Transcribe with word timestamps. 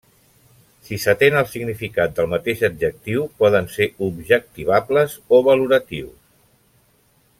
Si 0.87 0.97
s'atén 1.01 1.35
al 1.41 1.49
significat 1.51 2.15
del 2.19 2.31
mateix 2.31 2.63
adjectiu, 2.69 3.27
poden 3.43 3.69
ser 3.75 3.89
objectivables 4.09 5.19
o 5.39 5.43
valoratius. 5.51 6.19